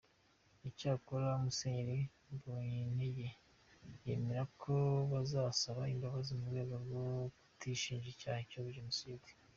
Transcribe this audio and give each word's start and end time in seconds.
Icyakora 0.69 1.27
Musenyeri 1.43 1.99
Mobonyintege 2.25 3.27
yemera 4.05 4.43
ko 4.61 4.73
bazasaba 5.11 5.81
imbabazi 5.93 6.31
mu 6.39 6.45
rwego 6.49 6.75
rwo 6.83 7.03
kutishinja 7.47 8.07
icyaha 8.13 8.41
cya 8.51 8.61
Jenoside. 8.75 9.27